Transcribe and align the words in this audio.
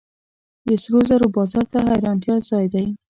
د 0.67 0.69
سرو 0.83 0.99
زرو 1.09 1.27
بازار 1.35 1.65
د 1.73 1.75
حیرانتیا 1.87 2.35
ځای 2.49 2.65
دی. 2.73 2.85